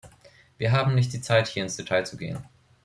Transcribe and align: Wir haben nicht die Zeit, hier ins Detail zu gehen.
Wir 0.57 0.71
haben 0.71 0.95
nicht 0.95 1.13
die 1.13 1.21
Zeit, 1.21 1.47
hier 1.47 1.61
ins 1.61 1.75
Detail 1.75 2.05
zu 2.07 2.17
gehen. 2.17 2.39